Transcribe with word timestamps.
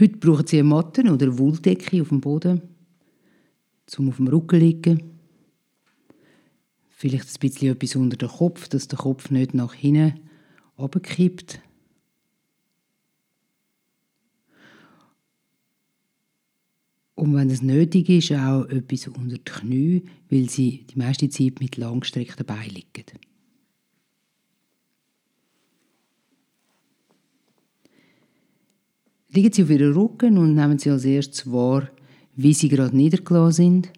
Heute 0.00 0.16
brauchen 0.18 0.46
Sie 0.46 0.58
eine 0.60 0.68
Matte 0.68 1.02
oder 1.02 1.26
eine 1.26 1.38
Wolldecke 1.38 2.00
auf 2.00 2.10
dem 2.10 2.20
Boden, 2.20 2.62
zum 3.86 4.08
auf 4.08 4.16
dem 4.16 4.28
Rücken 4.28 4.60
liegen. 4.60 5.02
Vielleicht 6.88 7.26
ein 7.26 7.40
bisschen 7.40 7.72
etwas 7.72 7.96
unter 7.96 8.16
den 8.16 8.28
Kopf, 8.28 8.68
dass 8.68 8.86
der 8.86 8.98
Kopf 8.98 9.30
nicht 9.30 9.54
nach 9.54 9.74
hinten 9.74 10.20
runterkippt. 10.78 11.60
Und 17.16 17.34
wenn 17.34 17.50
es 17.50 17.62
nötig 17.62 18.08
ist, 18.08 18.30
auch 18.30 18.66
etwas 18.66 19.08
unter 19.08 19.34
die 19.36 19.44
Knie, 19.44 20.04
weil 20.30 20.48
sie 20.48 20.86
die 20.86 20.98
meiste 20.98 21.28
Zeit 21.28 21.58
mit 21.58 21.76
langgestreckten 21.76 22.46
Beinen 22.46 22.70
liegen. 22.70 23.18
Liegen 29.38 29.52
Sie 29.52 29.62
auf 29.62 29.70
Ihren 29.70 29.92
Rücken 29.92 30.36
und 30.36 30.56
nehmen 30.56 30.80
Sie 30.80 30.90
als 30.90 31.04
erstes 31.04 31.48
wahr, 31.52 31.88
wie 32.34 32.52
Sie 32.52 32.68
gerade 32.68 32.96
niedergelassen 32.96 33.84
sind. 33.84 33.92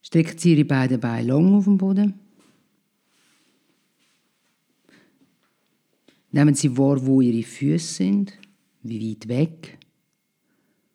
Strecken 0.00 0.38
Sie 0.38 0.52
Ihre 0.52 0.64
beiden 0.64 0.98
Beine 0.98 1.28
lang 1.28 1.56
auf 1.56 1.64
dem 1.64 1.76
Boden. 1.76 2.14
Nehmen 6.32 6.54
Sie 6.54 6.74
wahr, 6.74 7.04
wo 7.04 7.20
Ihre 7.20 7.46
Füße 7.46 7.96
sind, 7.96 8.32
wie 8.82 9.10
weit 9.10 9.28
weg 9.28 9.78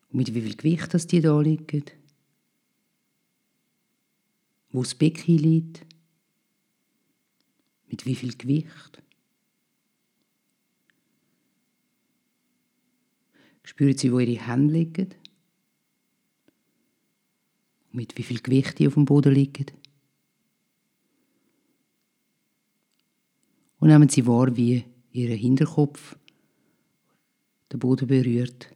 und 0.09 0.17
mit 0.17 0.33
wie 0.33 0.41
viel 0.41 0.55
Gewicht 0.55 0.91
das 0.91 1.05
die 1.05 1.21
da 1.21 1.39
liegen. 1.39 1.83
Wo 4.71 4.81
das 4.81 4.95
Becken 4.95 5.37
liegt, 5.37 5.85
mit 7.87 8.07
wie 8.07 8.15
viel 8.15 8.35
Gewicht. 8.35 9.03
Spüren 13.63 13.97
Sie, 13.97 14.11
wo 14.11 14.19
Ihre 14.19 14.45
Hände 14.45 14.73
liegen? 14.73 15.09
Mit 17.91 18.17
wie 18.17 18.23
viel 18.23 18.39
Gewicht 18.39 18.79
die 18.79 18.87
auf 18.87 18.93
dem 18.93 19.05
Boden 19.05 19.33
liegen? 19.33 19.65
Und 23.79 23.87
nehmen 23.87 24.09
Sie 24.09 24.25
wahr, 24.27 24.55
wie 24.55 24.83
Ihr 25.11 25.35
Hinterkopf 25.35 26.17
den 27.71 27.79
Boden 27.79 28.07
berührt 28.07 28.73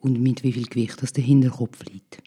und 0.00 0.20
mit 0.20 0.42
wie 0.42 0.52
viel 0.52 0.66
Gewicht 0.66 1.02
das 1.02 1.12
der 1.12 1.24
Hinterkopf 1.24 1.84
liegt. 1.84 2.22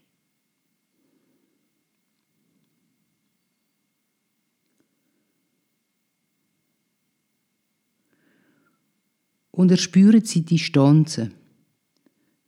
Und 9.52 9.72
erspüren 9.72 10.24
Sie 10.24 10.42
die 10.46 10.56
Distanzen 10.56 11.39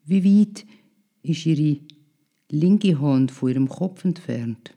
wie 0.06 0.24
weit 0.24 0.66
ist 1.24 1.46
Ihre 1.46 1.80
linke 2.50 3.00
Hand 3.00 3.32
von 3.32 3.50
Ihrem 3.50 3.70
Kopf 3.70 4.04
entfernt? 4.04 4.74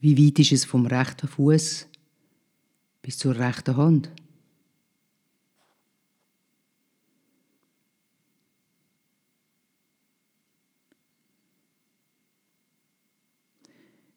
Wie 0.00 0.18
weit 0.18 0.40
ist 0.40 0.52
es 0.52 0.64
vom 0.64 0.86
rechten 0.86 1.28
Fuß 1.28 1.86
bis 3.02 3.18
zur 3.18 3.38
rechten 3.38 3.76
Hand? 3.76 4.10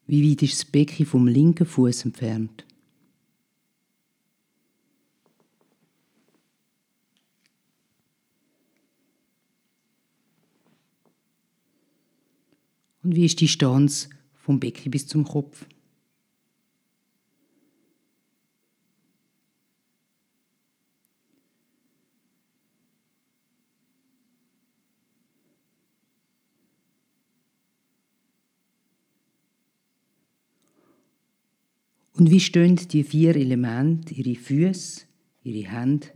Wie 0.08 0.30
weit 0.30 0.42
ist 0.42 0.54
das 0.54 0.64
Becken 0.64 1.06
vom 1.06 1.28
linken 1.28 1.66
Fuß 1.66 2.04
entfernt? 2.04 2.64
Und 13.06 13.14
wie 13.14 13.24
ist 13.24 13.40
die 13.40 13.46
Distanz 13.46 14.08
vom 14.34 14.58
Becken 14.58 14.90
bis 14.90 15.06
zum 15.06 15.24
Kopf? 15.24 15.64
Und 32.14 32.28
wie 32.28 32.40
stehen 32.40 32.74
die 32.74 33.04
vier 33.04 33.36
Elemente, 33.36 34.14
ihre 34.14 34.34
Füße, 34.34 35.02
ihre 35.44 35.70
Hände, 35.70 36.08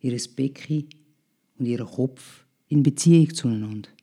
ihr 0.00 0.18
Becken 0.34 0.88
und 1.56 1.66
ihr 1.66 1.84
Kopf 1.84 2.44
in 2.66 2.82
Beziehung 2.82 3.32
zueinander? 3.32 3.95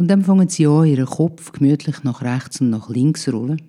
Und 0.00 0.08
dann 0.08 0.24
fangen 0.24 0.48
sie 0.48 0.66
an, 0.66 0.86
ihren 0.86 1.04
Kopf 1.04 1.52
gemütlich 1.52 2.04
nach 2.04 2.22
rechts 2.22 2.62
und 2.62 2.70
nach 2.70 2.88
links 2.88 3.24
zu 3.24 3.32
rollen. 3.32 3.60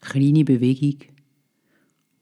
Kleine 0.00 0.44
Bewegung, 0.44 1.08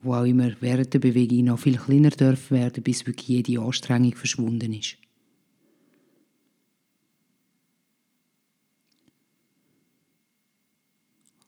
wo 0.00 0.14
auch 0.14 0.24
immer 0.24 0.50
während 0.60 0.94
der 0.94 0.98
Bewegung 0.98 1.44
noch 1.44 1.58
viel 1.58 1.76
kleiner 1.76 2.08
darf 2.08 2.50
werden, 2.50 2.82
bis 2.82 3.06
wirklich 3.06 3.28
jede 3.28 3.60
Anstrengung 3.60 4.14
verschwunden 4.14 4.72
ist. 4.72 4.96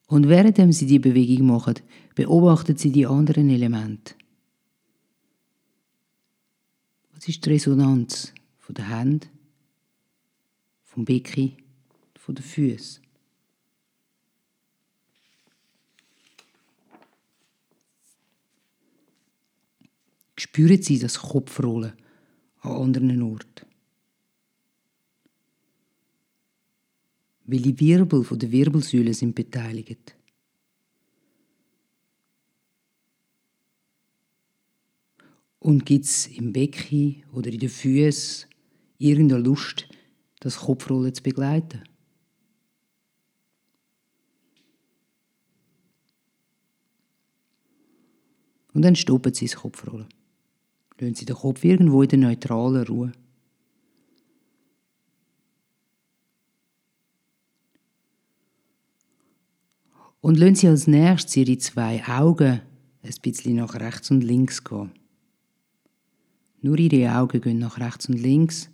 Und 0.07 0.29
während 0.29 0.75
sie 0.75 0.85
die 0.85 0.99
Bewegung 0.99 1.47
machen, 1.47 1.77
beobachten 2.15 2.77
sie 2.77 2.93
die 2.93 3.07
anderen 3.07 3.49
Elemente. 3.49 4.17
Was 7.21 7.29
ist 7.29 7.45
die 7.45 7.51
Resonanz 7.51 8.33
von 8.57 8.75
der 8.75 8.89
Hand, 8.89 9.29
vom 10.85 11.05
Becken, 11.05 11.53
von 12.15 12.35
den 12.35 12.43
Füßen? 12.43 13.03
Spüren 20.35 20.83
Sie 20.83 20.99
das 20.99 21.21
Kopfrollen 21.21 21.93
an 22.61 22.73
anderen 22.73 23.21
Orten? 23.21 23.67
Welche 27.45 27.79
Wirbel 27.81 28.25
von 28.25 28.39
der 28.39 28.51
Wirbelsäule 28.51 29.13
sind 29.13 29.35
beteiligt? 29.35 30.17
Und 35.61 35.85
gibt 35.85 36.07
es 36.07 36.27
im 36.27 36.53
Becken 36.53 37.23
oder 37.33 37.51
in 37.53 37.61
den 37.61 37.69
Füßen 37.69 38.49
irgendeine 38.99 39.43
Lust, 39.43 39.87
das 40.41 40.57
Kopfrollen 40.57 41.15
zu 41.15 41.23
begleiten? 41.23 41.83
Und 48.73 48.83
dann 48.83 48.97
stoppen 48.97 49.35
Sie 49.35 49.47
das 49.47 49.57
Kopfrollen. 49.57 50.09
Lassen 50.99 51.15
Sie 51.15 51.25
den 51.27 51.37
Kopf 51.37 51.65
irgendwo 51.65 52.03
in 52.03 52.09
der 52.09 52.19
neutralen 52.19 52.87
Ruhe. 52.87 53.13
Und 60.23 60.39
lassen 60.39 60.55
Sie 60.55 60.69
als 60.69 60.87
nächstes 60.87 61.37
Ihre 61.37 61.59
zwei 61.59 62.03
Augen 62.07 62.61
ein 63.03 63.15
bisschen 63.23 63.57
nach 63.57 63.75
rechts 63.75 64.11
und 64.11 64.23
links 64.23 64.63
gehen. 64.63 64.93
Nur 66.63 66.79
ihre 66.79 67.17
Augen 67.17 67.41
gehen 67.41 67.59
nach 67.59 67.79
rechts 67.79 68.09
und 68.09 68.19
links. 68.19 68.71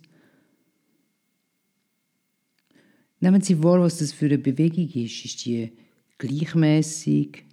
Nehmen 3.19 3.41
Sie 3.41 3.63
wahr, 3.63 3.79
was 3.79 3.97
das 3.97 4.13
für 4.13 4.25
eine 4.25 4.37
Bewegung 4.37 4.89
ist. 4.89 5.25
Ist 5.25 5.45
die 5.45 5.71
gleichmäßig? 6.17 7.45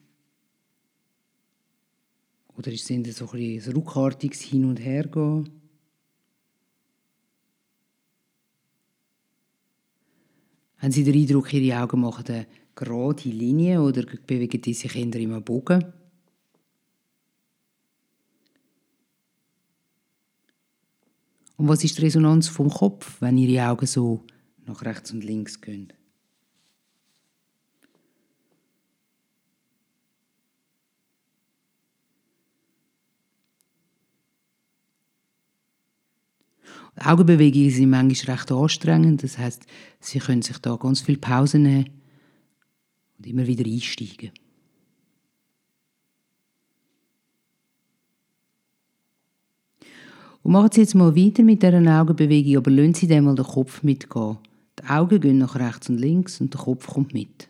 Oder 2.57 2.71
das 3.03 3.17
so 3.17 3.31
ein, 3.31 3.61
ein 3.61 3.73
ruckartiges 3.73 4.43
Hin- 4.43 4.67
und 4.67 4.79
Hergehen? 4.79 5.51
Haben 10.79 10.93
Sie 10.93 11.03
den 11.03 11.15
Eindruck, 11.15 11.53
Ihre 11.53 11.83
Augen 11.83 12.01
machen 12.01 12.25
eine 12.29 12.47
gerade 12.75 13.29
Linie 13.29 13.81
oder 13.81 14.03
bewegen 14.27 14.61
die 14.61 14.75
sich 14.75 14.95
eher 14.95 15.03
in 15.03 15.15
einem 15.15 15.43
Bogen? 15.43 15.83
Und 21.56 21.69
was 21.69 21.85
ist 21.85 21.99
die 21.99 22.03
Resonanz 22.03 22.49
vom 22.49 22.69
Kopf, 22.69 23.21
wenn 23.21 23.39
Ihre 23.39 23.69
Augen 23.69 23.87
so 23.87 24.25
nach 24.67 24.83
rechts 24.83 25.12
und 25.12 25.23
links 25.23 25.61
gehen? 25.61 25.93
Die 36.97 37.01
Augenbewegungen 37.01 37.71
sind 37.71 37.91
manchmal 37.91 38.37
recht 38.37 38.53
anstrengend. 38.53 39.23
Das 39.23 39.39
heißt, 39.39 39.67
Sie 40.00 40.19
können 40.21 40.43
sich 40.43 40.59
da 40.59 40.77
ganz 40.77 41.00
viel 41.00 41.19
Pausen 41.19 41.62
nehmen 41.62 41.91
und 43.19 43.27
immer 43.27 43.47
wieder 43.47 43.65
einsteigen. 43.65 44.31
Und 50.44 50.52
machen 50.52 50.69
Sie 50.73 50.82
jetzt 50.82 50.94
mal 50.94 51.17
weiter 51.17 51.43
mit 51.43 51.62
dieser 51.62 52.00
Augenbewegung, 52.00 52.58
aber 52.58 52.70
lassen 52.70 52.93
Sie 52.93 53.08
dann 53.08 53.25
mal 53.25 53.35
den 53.35 53.46
Kopf 53.46 53.82
mitgehen. 53.82 54.37
Die 54.79 54.85
Augen 54.91 55.19
gehen 55.19 55.38
nach 55.38 55.56
rechts 55.56 55.88
und 55.88 55.96
links 55.96 56.38
und 56.38 56.52
der 56.52 56.61
Kopf 56.61 56.87
kommt 56.87 57.14
mit. 57.14 57.49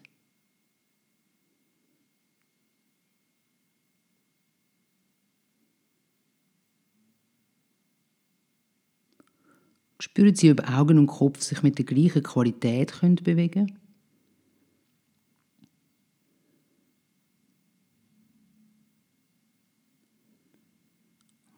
Spüren 9.99 10.37
Sie, 10.37 10.53
ob 10.53 10.71
Augen 10.71 10.99
und 10.99 11.09
Kopf 11.09 11.43
sich 11.43 11.65
mit 11.65 11.79
der 11.79 11.85
gleichen 11.87 12.23
Qualität 12.23 12.93
bewegen 13.25 13.67
können. 13.67 13.84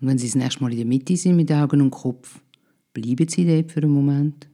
Und 0.07 0.11
wenn 0.11 0.19
Sie 0.19 0.29
das 0.29 0.37
nächste 0.37 0.63
Mal 0.63 0.71
in 0.71 0.77
der 0.77 0.87
Mitte 0.87 1.17
sind 1.17 1.35
mit 1.35 1.51
Augen 1.51 1.81
und 1.81 1.91
Kopf, 1.91 2.41
bleiben 2.93 3.27
Sie 3.27 3.45
dort 3.45 3.73
für 3.73 3.83
einen 3.83 3.91
Moment. 3.91 4.47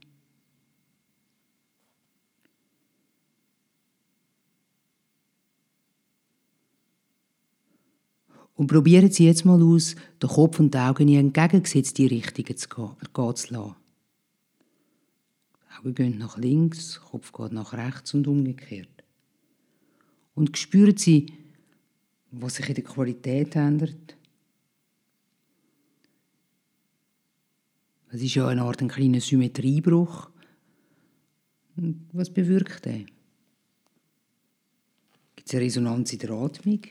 Und 8.55 8.65
probieren 8.65 9.11
Sie 9.11 9.27
jetzt 9.27 9.45
mal 9.45 9.61
aus, 9.61 9.95
den 10.19 10.27
Kopf 10.27 10.59
und 10.59 10.73
die 10.73 10.79
Augen 10.79 11.07
in 11.07 11.19
entgegengesetzte 11.19 12.09
Richtungen 12.09 12.57
zu 12.57 12.67
gehen, 12.67 13.75
Augen 15.77 15.93
gehen 15.93 16.17
nach 16.17 16.39
links, 16.39 16.99
Kopf 17.11 17.31
geht 17.31 17.51
nach 17.51 17.73
rechts 17.73 18.15
und 18.15 18.27
umgekehrt. 18.27 19.03
Und 20.33 20.57
spüren 20.57 20.97
Sie, 20.97 21.31
was 22.31 22.55
sich 22.55 22.69
in 22.69 22.73
der 22.73 22.83
Qualität 22.83 23.55
ändert. 23.55 24.17
Es 28.13 28.21
ist 28.21 28.35
ja 28.35 28.47
eine 28.47 28.61
Art 28.61 28.79
ein 28.79 28.89
kleiner 28.89 29.19
Symmetriebruch. 29.19 30.29
Was 32.11 32.29
bewirkt 32.29 32.85
der? 32.85 33.05
Gibt 35.35 35.47
es 35.47 35.55
eine 35.55 35.63
Resonanz 35.63 36.13
in 36.13 36.19
der 36.19 36.29
Atmung? 36.29 36.81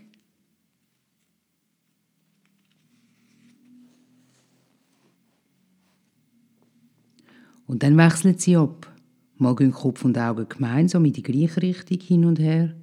Und 7.69 7.85
dann 7.85 7.97
wechseln 7.97 8.37
sie 8.37 8.57
ab. 8.57 8.93
Mal 9.37 9.55
gehen 9.55 9.71
Kopf 9.71 10.05
und 10.05 10.19
Augen 10.19 10.49
gemeinsam 10.49 11.05
in 11.05 11.13
die 11.13 11.23
gleiche 11.23 11.63
Richtung 11.63 12.01
hin 12.01 12.25
und 12.25 12.41
her. 12.41 12.75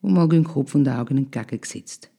Und 0.00 0.12
mal 0.12 0.28
gehen 0.28 0.42
Kopf 0.42 0.74
und 0.74 0.88
Augen 0.88 1.18
entgegengesetzt. 1.18 2.10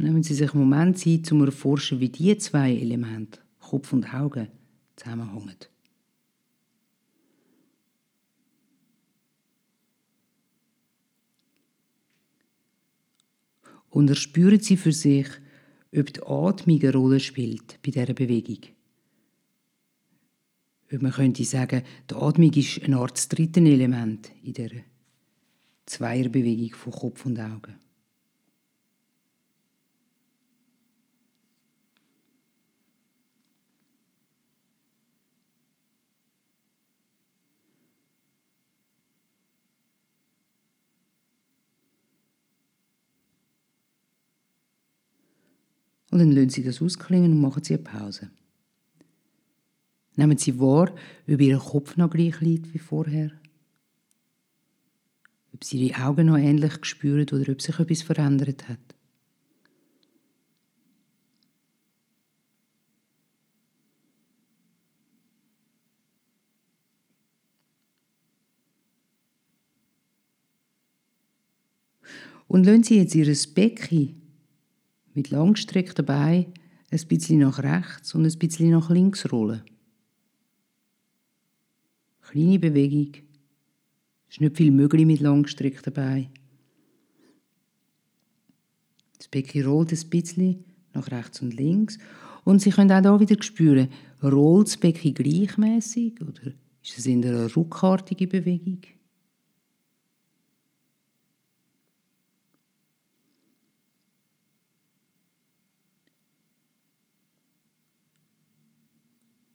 Nehmen 0.00 0.22
Sie 0.22 0.34
sich 0.34 0.54
einen 0.54 0.66
Moment 0.66 0.98
Zeit, 0.98 1.30
um 1.30 1.40
zu 1.40 1.44
erforschen, 1.44 2.00
wie 2.00 2.08
diese 2.08 2.38
zwei 2.38 2.72
Elemente, 2.74 3.38
Kopf 3.58 3.92
und 3.92 4.14
Augen, 4.14 4.48
zusammenhängen. 4.96 5.56
Und 13.90 14.08
erspüren 14.08 14.60
Sie 14.60 14.78
für 14.78 14.92
sich, 14.92 15.26
ob 15.94 16.12
die 16.14 16.22
Atmung 16.22 16.80
eine 16.80 16.92
Rolle 16.94 17.20
spielt 17.20 17.78
bei 17.82 17.90
dieser 17.90 18.14
Bewegung. 18.14 18.60
Ob 20.92 21.02
man 21.02 21.12
könnte 21.12 21.44
sagen, 21.44 21.82
die 22.08 22.14
Atmung 22.14 22.52
ist 22.54 22.82
eine 22.82 22.96
Art 22.96 23.18
das 23.18 23.28
dritte 23.28 23.60
Element 23.60 24.32
in 24.42 24.54
der 24.54 24.70
Zweierbewegung 25.84 26.74
von 26.74 26.92
Kopf 26.92 27.26
und 27.26 27.38
Augen. 27.38 27.89
Und 46.10 46.18
dann 46.18 46.32
lassen 46.32 46.50
Sie 46.50 46.64
das 46.64 46.82
ausklingen 46.82 47.32
und 47.32 47.40
machen 47.40 47.62
Sie 47.62 47.74
eine 47.74 47.84
Pause. 47.84 48.30
Nehmen 50.16 50.38
Sie 50.38 50.58
wahr, 50.58 50.92
ob 51.28 51.40
Ihr 51.40 51.58
Kopf 51.58 51.96
noch 51.96 52.10
gleich 52.10 52.40
liegt 52.40 52.74
wie 52.74 52.78
vorher. 52.78 53.30
Ob 55.52 55.64
Sie 55.64 55.86
Ihre 55.86 56.04
Augen 56.04 56.26
noch 56.26 56.36
ähnlich 56.36 56.84
spüren 56.84 57.26
oder 57.32 57.52
ob 57.52 57.62
sich 57.62 57.78
etwas 57.78 58.02
verändert 58.02 58.68
hat. 58.68 58.78
Und 72.48 72.64
lassen 72.64 72.82
Sie 72.82 72.98
jetzt 72.98 73.14
Ihr 73.14 73.32
Becken 73.54 74.19
mit 75.14 75.30
langgestreckten 75.30 76.04
Beinen 76.04 76.54
ein 76.90 77.06
bisschen 77.08 77.40
nach 77.40 77.58
rechts 77.62 78.14
und 78.14 78.24
ein 78.24 78.38
bisschen 78.38 78.70
nach 78.70 78.90
links 78.90 79.30
rollen. 79.30 79.62
Kleine 82.22 82.58
Bewegung. 82.58 83.12
Es 84.28 84.36
ist 84.36 84.40
nicht 84.40 84.56
viel 84.56 84.70
möglich 84.70 85.06
mit 85.06 85.20
langgestreckten 85.20 85.92
Beinen. 85.92 86.28
Das 89.18 89.28
Becken 89.28 89.64
rollt 89.66 89.92
ein 89.92 90.10
bisschen 90.10 90.64
nach 90.94 91.10
rechts 91.10 91.42
und 91.42 91.54
links. 91.54 91.98
Und 92.44 92.60
Sie 92.62 92.70
können 92.70 93.06
auch 93.06 93.18
hier 93.18 93.28
wieder 93.28 93.42
spüren, 93.42 93.88
rollt 94.22 94.68
das 94.68 94.76
Becken 94.76 95.14
gleichmäßig 95.14 96.20
oder 96.20 96.52
ist 96.82 96.98
es 96.98 97.06
in 97.06 97.24
einer 97.24 97.52
ruckartigen 97.52 98.28
Bewegung? 98.28 98.80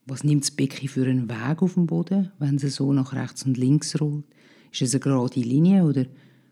Was 0.07 0.23
nimmt 0.23 0.43
das 0.43 0.51
Becken 0.51 0.87
für 0.87 1.07
einen 1.07 1.29
Weg 1.29 1.63
auf 1.63 1.73
dem 1.73 1.87
Boden, 1.87 2.31
wenn 2.37 2.55
es 2.57 2.75
so 2.75 2.93
nach 2.93 3.13
rechts 3.13 3.43
und 3.43 3.57
links 3.57 3.99
rollt? 3.99 4.25
Ist 4.71 4.83
es 4.83 4.93
eine 4.93 4.99
gerade 4.99 5.39
Linie 5.39 5.83
oder 5.83 6.05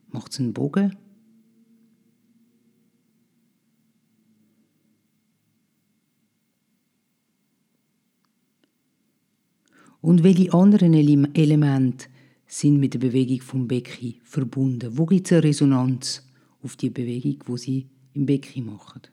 macht 0.10 0.32
es 0.32 0.40
einen 0.40 0.54
Bogen? 0.54 0.96
Und 10.02 10.24
welche 10.24 10.52
anderen 10.54 10.94
Elemente 10.94 12.08
sind 12.48 12.80
mit 12.80 12.96
der 12.96 13.00
Bewegung 13.00 13.42
vom 13.42 13.68
Becken 13.68 14.16
verbunden? 14.24 14.98
Wo 14.98 15.06
gibt 15.06 15.28
es 15.28 15.32
eine 15.32 15.44
Resonanz 15.44 16.28
auf 16.62 16.76
die 16.76 16.90
Bewegung, 16.90 17.38
wo 17.46 17.56
sie 17.56 17.88
im 18.14 18.26
Becken 18.26 18.66
machen? 18.66 19.13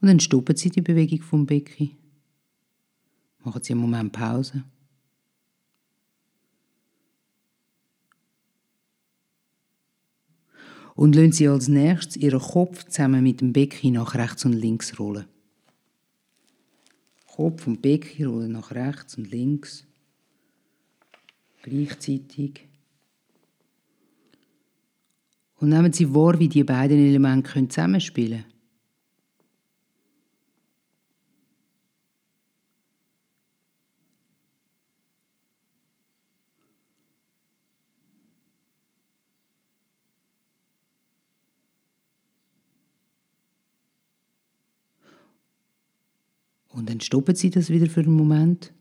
Und 0.00 0.08
dann 0.08 0.20
stoppen 0.20 0.56
Sie 0.56 0.70
die 0.70 0.80
Bewegung 0.80 1.22
vom 1.22 1.46
Becken. 1.46 1.96
Machen 3.40 3.62
Sie 3.62 3.72
einen 3.72 3.82
Moment 3.82 4.12
Pause. 4.12 4.64
Und 10.94 11.14
lassen 11.14 11.32
Sie 11.32 11.48
als 11.48 11.68
nächstes 11.68 12.16
Ihren 12.16 12.40
Kopf 12.40 12.84
zusammen 12.84 13.22
mit 13.22 13.40
dem 13.40 13.52
Becken 13.52 13.92
nach 13.92 14.14
rechts 14.14 14.44
und 14.44 14.52
links 14.52 14.98
rollen. 14.98 15.26
Kopf 17.26 17.66
und 17.66 17.82
Becken 17.82 18.26
rollen 18.26 18.52
nach 18.52 18.72
rechts 18.72 19.16
und 19.16 19.30
links. 19.30 19.84
Gleichzeitig. 21.62 22.66
Und 25.60 25.70
nehmen 25.70 25.92
Sie 25.92 26.12
wahr, 26.14 26.38
wie 26.38 26.48
die 26.48 26.64
beiden 26.64 26.98
Elemente 26.98 27.68
zusammenspielen 27.68 28.42
können. 28.42 28.57
Und 46.78 46.88
dann 46.88 47.00
stoppen 47.00 47.34
Sie 47.34 47.50
das 47.50 47.70
wieder 47.70 47.90
für 47.90 48.02
einen 48.02 48.12
Moment. 48.12 48.72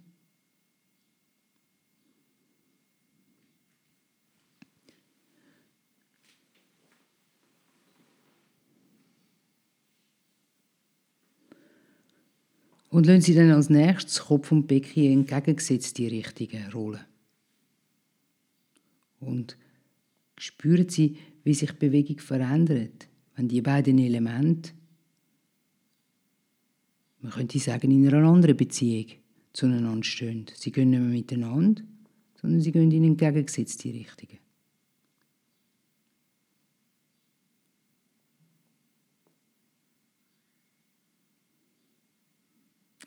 Und 12.92 13.08
lassen 13.08 13.22
Sie 13.22 13.34
dann 13.34 13.50
als 13.50 13.72
nächstes 13.72 14.20
Kopf 14.20 14.52
und 14.52 14.68
Becken 14.68 15.04
in 15.04 15.26
die 15.26 16.08
Richtungen 16.08 16.72
rollen. 16.72 17.04
Und 19.20 19.58
spüren 20.38 20.88
Sie, 20.88 21.18
wie 21.44 21.56
sich 21.56 21.74
Bewegung 21.74 22.20
verändert, 22.20 23.08
wenn 23.36 23.48
die 23.48 23.62
beiden 23.62 23.98
Elemente 23.98 24.77
man 27.20 27.32
könnte 27.32 27.60
sagen, 27.60 27.92
in 27.92 28.08
einer 28.08 28.28
anderen 28.28 28.58
Beziehung 28.58 29.08
zueinander 29.54 30.04
stehen. 30.04 30.46
Sie 30.54 30.72
gehen 30.72 30.92
nicht 30.92 31.00
mehr 31.00 31.10
miteinander, 31.10 31.84
sondern 32.40 32.62
sie 32.62 32.72
gehen 32.72 32.92
in 32.92 33.04
entgegengesetzte 33.04 33.94
Richtungen. 33.94 34.40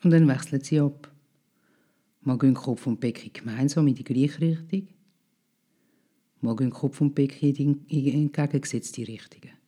Und 0.03 0.11
dann 0.11 0.27
wechseln 0.27 0.61
sie 0.61 0.79
ab. 0.79 1.11
Mal 2.21 2.37
gehen 2.37 2.53
Kopf 2.53 2.87
und 2.87 2.99
Becken 2.99 3.31
gemeinsam 3.33 3.87
in 3.87 3.95
die 3.95 4.03
gleiche 4.03 4.41
Richtung. 4.41 4.87
Mal 6.41 6.55
gehen 6.55 6.71
Kopf 6.71 7.01
und 7.01 7.13
Becken 7.13 7.55
in 7.55 7.87
die 7.87 8.11
entgegengesetzte 8.13 9.07
Richtungen. 9.07 9.60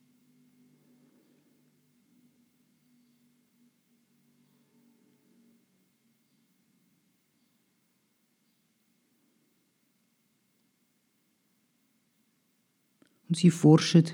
Und 13.34 13.38
sie 13.38 13.50
forschen 13.50 14.04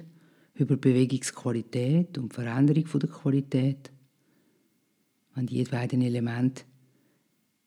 über 0.54 0.78
Bewegungsqualität 0.78 2.16
und 2.16 2.32
Veränderung 2.32 2.86
der 2.98 3.10
Qualität 3.10 3.92
wenn 5.34 5.46
die 5.46 5.62
beiden 5.64 6.00
Elemente 6.00 6.64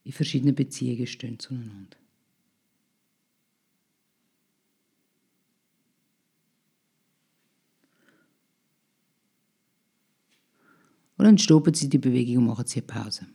in 0.03 0.13
verschiedenen 0.13 0.55
Beziehungen 0.55 1.05
stehen 1.05 1.37
zueinander. 1.37 1.97
Und 11.17 11.25
dann 11.25 11.37
stoppen 11.37 11.75
Sie 11.75 11.87
die 11.87 11.99
Bewegung 11.99 12.37
und 12.37 12.45
machen 12.45 12.65
Sie 12.65 12.79
eine 12.79 12.87
Pause. 12.87 13.27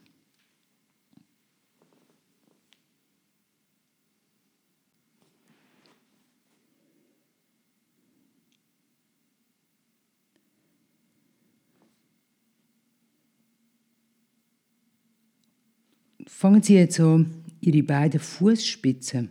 Fangen 16.39 16.63
Sie 16.63 16.75
jetzt 16.75 17.01
an, 17.01 17.43
Ihre 17.61 17.83
beiden 17.83 18.21
Fußspitzen 18.21 19.29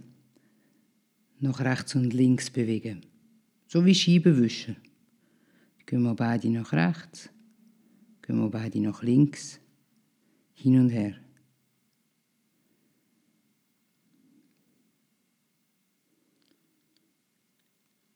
nach 1.39 1.61
rechts 1.61 1.95
und 1.95 2.13
links 2.13 2.49
bewegen. 2.49 2.99
So 3.65 3.85
wie 3.85 3.95
Scheibenwischer. 3.95 4.75
Gehen 5.85 6.01
wir 6.01 6.15
beide 6.15 6.49
nach 6.49 6.73
rechts, 6.73 7.29
gehen 8.21 8.39
wir 8.39 8.49
beide 8.49 8.81
nach 8.81 9.03
links, 9.03 9.57
hin 10.53 10.81
und 10.81 10.89
her. 10.89 11.15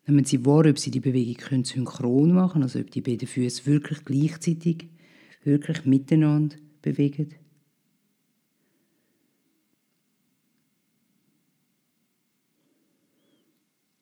Nehmen 0.06 0.26
Sie 0.26 0.46
wahr, 0.46 0.66
ob 0.66 0.78
Sie 0.78 0.92
die 0.92 1.00
Bewegung 1.00 1.64
synchron 1.64 2.34
machen 2.34 2.52
können, 2.52 2.64
also 2.64 2.80
ob 2.80 2.92
die 2.92 3.00
beiden 3.00 3.30
Füße 3.30 3.66
wirklich 3.68 4.04
gleichzeitig, 4.04 4.90
wirklich 5.46 5.86
miteinander 5.86 6.58
bewegen. 6.82 7.36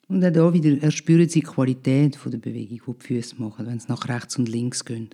Und 0.10 0.25
auch 0.25 0.51
hier 0.51 0.63
wieder 0.63 0.82
erspüren 0.82 1.30
Sie 1.30 1.42
die 1.42 1.46
Qualität 1.46 2.18
der 2.25 2.38
Bewegung, 2.39 2.80
die 2.80 3.00
die 3.00 3.08
Füße 3.08 3.36
machen, 3.39 3.68
wenn 3.68 3.80
sie 3.80 3.88
nach 3.89 4.10
rechts 4.10 4.39
und 4.39 4.50
links 4.50 4.84
gehen. 4.84 5.10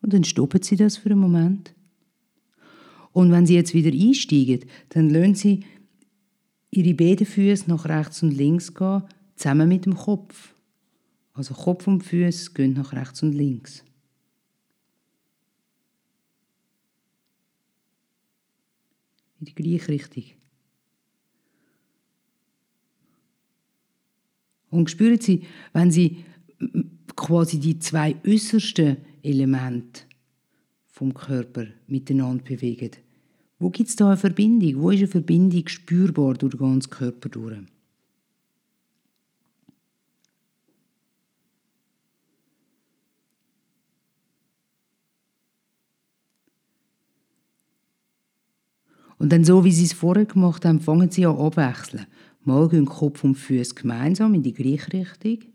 Und 0.00 0.14
dann 0.14 0.24
stoppen 0.24 0.62
Sie 0.62 0.76
das 0.76 0.96
für 0.96 1.10
einen 1.10 1.20
Moment. 1.20 1.74
Und 3.12 3.30
wenn 3.30 3.44
Sie 3.44 3.56
jetzt 3.56 3.74
wieder 3.74 3.92
einsteigen, 3.92 4.64
dann 4.88 5.10
lösen 5.10 5.34
Sie 5.34 5.64
ihre 6.70 6.94
beiden 6.94 7.26
Füße 7.26 7.68
nach 7.68 7.84
rechts 7.86 8.22
und 8.22 8.30
links 8.30 8.74
gehen, 8.74 9.02
zusammen 9.36 9.68
mit 9.68 9.86
dem 9.86 9.94
Kopf. 9.96 10.54
Also 11.32 11.54
Kopf 11.54 11.86
und 11.86 12.02
Füße 12.02 12.52
gehen 12.52 12.74
nach 12.74 12.92
rechts 12.92 13.22
und 13.22 13.32
links. 13.32 13.84
In 19.40 19.46
die 19.46 19.54
gleiche 19.54 19.88
Richtung. 19.88 20.24
Und 24.70 24.90
spüren 24.90 25.20
Sie, 25.20 25.42
wenn 25.72 25.90
Sie 25.90 26.24
quasi 27.16 27.58
die 27.58 27.78
zwei 27.78 28.16
äußersten 28.24 28.98
Elemente 29.22 30.02
vom 30.86 31.12
Körper 31.12 31.66
miteinander 31.86 32.44
bewegen, 32.44 32.90
wo 33.60 33.68
gibt 33.68 33.90
es 33.90 33.96
da 33.96 34.08
eine 34.08 34.16
Verbindung? 34.16 34.82
Wo 34.82 34.90
ist 34.90 35.00
eine 35.00 35.06
Verbindung 35.06 35.68
spürbar 35.68 36.32
durch 36.32 36.52
den 36.52 36.60
ganzen 36.60 36.88
Körper 36.90 37.28
durch? 37.28 37.58
Und 49.18 49.30
dann 49.30 49.44
so, 49.44 49.62
wie 49.62 49.72
sie 49.72 49.84
es 49.84 49.92
vorher 49.92 50.24
gemacht 50.24 50.64
haben, 50.64 50.80
fangen 50.80 51.10
sie 51.10 51.26
an 51.26 51.36
abwechseln. 51.36 52.06
Mal 52.42 52.66
gehen 52.70 52.86
Kopf 52.86 53.22
und 53.22 53.34
Füße 53.34 53.74
gemeinsam 53.74 54.32
in 54.32 54.42
die 54.42 54.54
gleiche 54.54 54.94
Richtung 54.94 55.52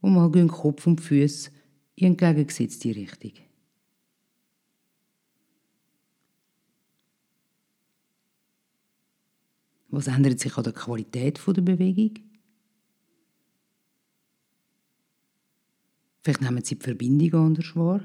und 0.00 0.14
mal 0.14 0.30
gehen 0.30 0.46
Kopf 0.46 0.86
und 0.86 1.00
Füße 1.00 1.50
in 1.96 2.12
entgegengesetzte 2.12 2.94
Richtung. 2.94 3.49
Was 9.90 10.06
ändert 10.06 10.38
sich 10.38 10.56
an 10.56 10.64
der 10.64 10.72
Qualität 10.72 11.40
der 11.44 11.62
Bewegung? 11.62 12.14
Vielleicht 16.22 16.42
nehmen 16.42 16.62
Sie 16.62 16.76
die 16.76 16.84
Verbindung 16.84 17.34
anders 17.46 17.74
wahr. 17.74 18.04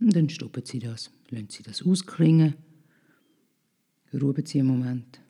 Und 0.00 0.16
dann 0.16 0.28
stoppen 0.28 0.64
Sie 0.66 0.80
das, 0.80 1.12
lassen 1.30 1.48
Sie 1.48 1.62
das 1.62 1.82
ausklingen, 1.86 2.54
ruhen 4.12 4.44
Sie 4.44 4.58
einen 4.58 4.68
Moment. 4.68 5.21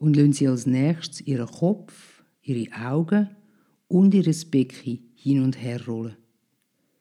Und 0.00 0.16
lassen 0.16 0.32
Sie 0.32 0.48
als 0.48 0.66
nächstes 0.66 1.20
Ihren 1.20 1.46
Kopf, 1.46 2.24
Ihre 2.42 2.74
Augen 2.74 3.36
und 3.86 4.14
Ihr 4.14 4.34
Becken 4.50 5.10
hin 5.14 5.42
und 5.42 5.60
her 5.60 5.86
rollen. 5.86 6.16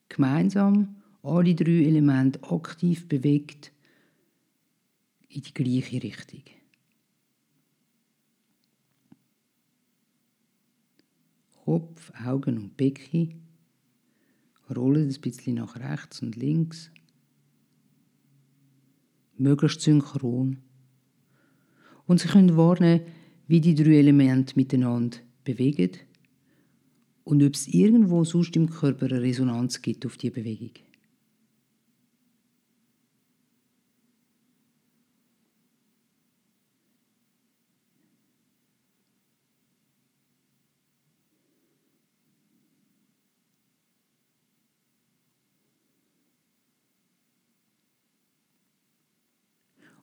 Gemeinsam 0.09 0.97
alle 1.23 1.55
drei 1.55 1.85
Elemente 1.85 2.43
aktiv 2.43 3.07
bewegt 3.07 3.71
in 5.29 5.41
die 5.41 5.53
gleiche 5.53 6.03
Richtung. 6.03 6.43
Kopf, 11.63 12.11
Augen 12.25 12.57
und 12.57 12.75
Becken 12.75 13.47
rollen 14.75 15.09
ein 15.09 15.21
bisschen 15.21 15.55
nach 15.55 15.77
rechts 15.77 16.21
und 16.21 16.35
links. 16.35 16.91
Möglichst 19.37 19.81
synchron. 19.81 20.57
Und 22.09 22.19
Sie 22.19 22.27
können 22.27 22.57
wahrnehmen, 22.57 23.01
wie 23.47 23.61
die 23.61 23.75
drei 23.75 23.99
Elemente 23.99 24.55
miteinander 24.55 25.19
bewegen 25.43 25.91
und 27.23 27.43
ob 27.43 27.53
es 27.53 27.67
irgendwo 27.67 28.23
sonst 28.23 28.55
im 28.55 28.67
Körper 28.67 29.05
eine 29.05 29.21
Resonanz 29.21 29.79
gibt 29.83 30.07
auf 30.07 30.17
die 30.17 30.31
Bewegung. 30.31 30.71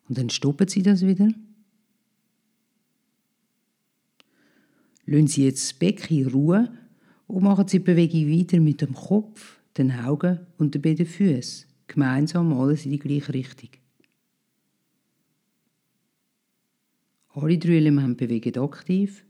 Und 0.08 0.18
dann 0.18 0.30
stoppen 0.30 0.68
Sie 0.68 0.84
das 0.84 1.04
wieder. 1.04 1.30
Lassen 5.06 5.28
Sie 5.28 5.44
jetzt 5.44 5.70
das 5.70 5.78
Becken 5.78 6.18
in 6.18 6.26
Ruhe 6.26 6.68
und 7.28 7.42
machen 7.42 7.68
Sie 7.68 7.78
die 7.78 7.84
Bewegung 7.84 8.28
weiter 8.28 8.60
mit 8.60 8.80
dem 8.80 8.92
Kopf, 8.92 9.60
den 9.76 9.92
Augen 9.92 10.40
und 10.58 10.74
den 10.74 10.82
beiden 10.82 11.06
Füßen. 11.06 11.66
Gemeinsam 11.86 12.52
alles 12.52 12.84
in 12.84 12.92
die 12.92 12.98
gleiche 12.98 13.32
Richtung. 13.32 13.70
Alle 17.28 17.58
drei 17.58 17.76
Elemente 17.76 18.26
bewegen 18.26 18.58
aktiv. 18.58 19.24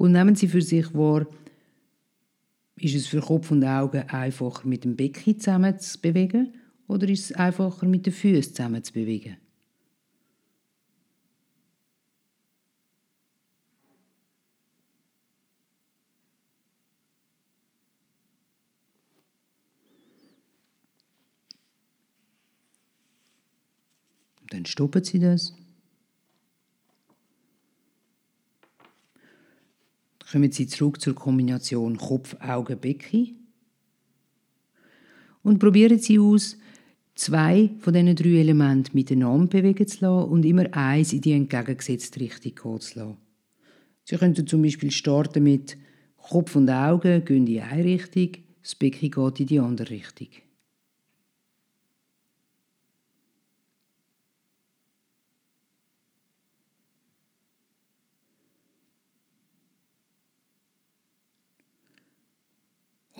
Und 0.00 0.12
nehmen 0.12 0.34
Sie 0.34 0.48
für 0.48 0.62
sich 0.62 0.94
wahr, 0.94 1.26
ist 2.76 2.94
es 2.94 3.06
für 3.06 3.20
Kopf 3.20 3.50
und 3.50 3.62
Augen 3.62 4.08
einfacher 4.08 4.66
mit 4.66 4.84
dem 4.84 4.96
Becken 4.96 5.38
zusammen 5.38 5.78
zu 5.78 6.00
bewegen 6.00 6.54
oder 6.88 7.06
ist 7.06 7.24
es 7.24 7.36
einfacher 7.36 7.84
mit 7.84 8.06
den 8.06 8.14
Füßen 8.14 8.54
zusammen 8.54 8.82
zu 8.82 8.94
bewegen? 8.94 9.36
Dann 24.48 24.64
stoppen 24.64 25.04
Sie 25.04 25.18
das. 25.18 25.52
Kommen 30.30 30.52
Sie 30.52 30.66
zurück 30.66 31.00
zur 31.00 31.14
Kombination 31.14 31.96
Kopf, 31.96 32.36
Augen, 32.40 32.78
Becken. 32.78 33.36
Und 35.42 35.58
probieren 35.58 35.98
Sie 35.98 36.18
aus, 36.18 36.56
zwei 37.14 37.70
von 37.80 37.92
diesen 37.92 38.14
drei 38.14 38.40
Elementen 38.40 38.94
miteinander 38.94 39.46
bewegen 39.46 39.86
zu 39.86 40.04
lassen 40.04 40.30
und 40.30 40.44
immer 40.44 40.72
eins 40.74 41.12
in 41.12 41.20
die 41.20 41.32
entgegengesetzte 41.32 42.20
Richtung 42.20 42.54
gehen 42.54 42.80
zu 42.80 42.98
lassen. 42.98 43.16
Sie 44.04 44.16
könnten 44.16 44.46
zum 44.46 44.62
Beispiel 44.62 44.90
starten 44.90 45.42
mit 45.42 45.76
Kopf 46.16 46.56
und 46.56 46.70
Augen 46.70 47.24
gehen 47.24 47.36
in 47.38 47.46
die 47.46 47.60
eine 47.60 47.84
Richtung, 47.84 48.44
das 48.62 48.74
Becken 48.74 49.10
geht 49.10 49.40
in 49.40 49.46
die 49.46 49.60
andere 49.60 49.90
Richtung. 49.90 50.28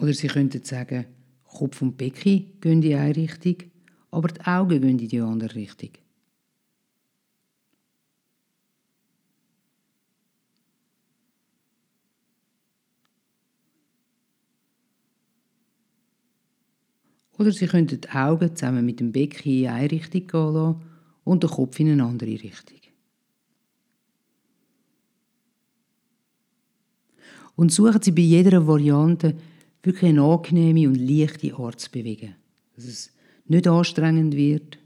Oder 0.00 0.14
Sie 0.14 0.28
könnten 0.28 0.64
sagen, 0.64 1.04
Kopf 1.44 1.82
und 1.82 1.98
Becken 1.98 2.58
gehen 2.60 2.82
in 2.82 2.94
eine 2.94 3.14
Richtung, 3.14 3.56
aber 4.10 4.28
die 4.28 4.40
Augen 4.40 4.80
gehen 4.80 4.98
in 4.98 5.08
die 5.08 5.20
andere 5.20 5.54
Richtung. 5.54 5.90
Oder 17.36 17.52
Sie 17.52 17.66
könnten 17.66 18.00
die 18.00 18.08
Augen 18.08 18.56
zusammen 18.56 18.86
mit 18.86 19.00
dem 19.00 19.12
Becken 19.12 19.52
in 19.52 19.68
eine 19.68 19.90
Richtung 19.90 20.26
gehen 20.26 20.54
lassen 20.54 20.82
und 21.24 21.42
den 21.42 21.50
Kopf 21.50 21.78
in 21.78 21.92
eine 21.92 22.04
andere 22.04 22.30
Richtung. 22.30 22.78
Und 27.56 27.70
suchen 27.70 28.00
Sie 28.00 28.12
bei 28.12 28.22
jeder 28.22 28.66
Variante 28.66 29.36
wirklich 29.82 30.10
eine 30.10 30.22
angenehme 30.22 30.88
und 30.88 30.96
leichte 30.96 31.54
Art 31.54 31.80
zu 31.80 31.90
bewegen. 31.90 32.34
Dass 32.76 32.84
es 32.84 33.12
nicht 33.46 33.66
anstrengend 33.66 34.34
wird, 34.36 34.78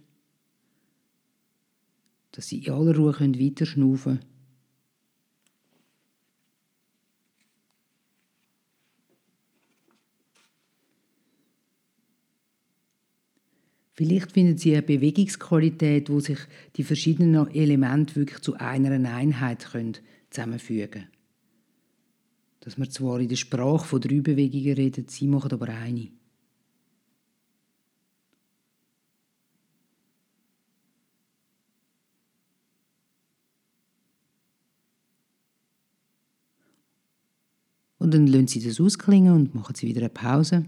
dass 2.32 2.48
sie 2.48 2.58
in 2.58 2.72
aller 2.72 2.96
Ruhe 2.96 3.12
weiter 3.12 3.66
schnaufen 3.66 4.18
können. 4.18 4.34
Vielleicht 13.96 14.32
finden 14.32 14.58
Sie 14.58 14.72
eine 14.72 14.82
Bewegungsqualität, 14.82 16.10
wo 16.10 16.18
sich 16.18 16.40
die 16.74 16.82
verschiedenen 16.82 17.48
Elemente 17.54 18.16
wirklich 18.16 18.40
zu 18.40 18.54
einer 18.54 19.08
Einheit 19.08 19.68
zusammenfügen 20.30 20.90
können 20.90 21.13
dass 22.64 22.78
wir 22.78 22.88
zwar 22.88 23.20
in 23.20 23.28
der 23.28 23.36
Sprache 23.36 23.84
von 23.84 24.00
drei 24.00 24.20
Bewegungen 24.20 24.74
reden, 24.74 25.06
sie 25.06 25.26
machen 25.26 25.52
aber 25.52 25.68
eine. 25.68 26.08
Und 37.98 38.12
dann 38.12 38.26
lassen 38.26 38.48
Sie 38.48 38.66
das 38.66 38.80
ausklingen 38.80 39.34
und 39.34 39.54
machen 39.54 39.74
Sie 39.74 39.86
wieder 39.86 40.00
eine 40.00 40.10
Pause. 40.10 40.66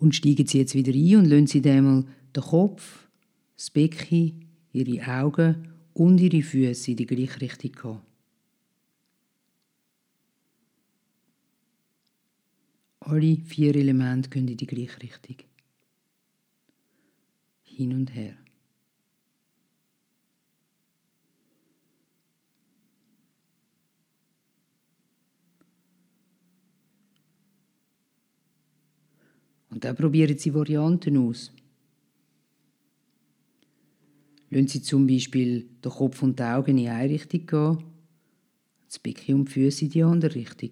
Und 0.00 0.14
steigen 0.14 0.46
Sie 0.46 0.58
jetzt 0.58 0.74
wieder 0.74 0.92
ein 0.92 1.16
und 1.16 1.26
lassen 1.26 1.46
Sie 1.46 1.70
einmal 1.70 2.04
den 2.34 2.42
Kopf, 2.42 3.06
das 3.54 3.70
Becken, 3.70 4.46
Ihre 4.72 5.06
Augen 5.06 5.68
und 5.92 6.18
Ihre 6.18 6.42
Füße 6.42 6.92
in 6.92 6.96
die 6.96 7.06
gleiche 7.06 7.40
Richtung 7.42 7.72
gehen. 7.72 8.00
Alle 13.00 13.36
vier 13.36 13.76
Elemente 13.76 14.30
gehen 14.30 14.48
in 14.48 14.56
die 14.56 14.66
gleiche 14.66 15.02
Richtung. 15.02 15.36
Hin 17.62 17.92
und 17.92 18.14
her. 18.14 18.36
Und 29.70 29.84
dann 29.84 29.96
probieren 29.96 30.36
Sie 30.36 30.52
Varianten 30.52 31.16
aus. 31.16 31.52
Lassen 34.50 34.66
Sie 34.66 34.82
zum 34.82 35.06
Beispiel 35.06 35.68
den 35.84 35.92
Kopf 35.92 36.22
und 36.22 36.40
die 36.40 36.42
Augen 36.42 36.76
in 36.76 36.88
eine 36.88 37.08
Richtung 37.08 37.46
gehen, 37.46 37.78
das 38.88 38.98
Becken 38.98 39.36
und 39.36 39.48
die 39.48 39.52
Füße 39.52 39.84
in 39.84 39.90
die 39.92 40.02
andere 40.02 40.34
Richtung. 40.34 40.70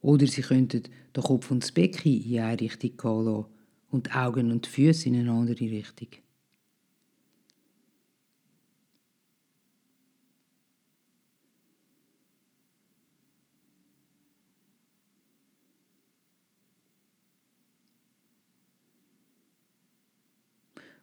Oder 0.00 0.26
Sie 0.26 0.42
könnten 0.42 0.82
den 1.16 1.22
Kopf 1.22 1.50
und 1.50 1.62
das 1.62 1.72
Becken 1.72 2.12
in 2.12 2.38
eine 2.38 2.60
Richtung 2.60 2.96
gehen 2.96 3.24
lassen 3.24 3.57
und 3.90 4.06
die 4.06 4.12
Augen 4.12 4.52
und 4.52 4.66
Füße 4.66 5.08
in 5.08 5.16
eine 5.16 5.30
andere 5.30 5.60
Richtung. 5.60 6.08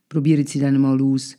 Probieren 0.08 0.48
Sie 0.48 0.60
dann 0.60 0.80
mal 0.80 1.02
aus, 1.02 1.38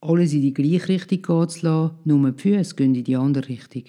alles 0.00 0.32
in 0.32 0.40
die 0.40 0.54
gleiche 0.54 0.88
Richtung 0.88 1.22
gehen 1.22 1.48
zu 1.48 1.66
lassen, 1.66 1.98
nur 2.04 2.30
die 2.32 2.40
Füße 2.40 2.74
gehen 2.74 2.94
in 2.94 3.04
die 3.04 3.16
andere 3.16 3.48
Richtung. 3.48 3.84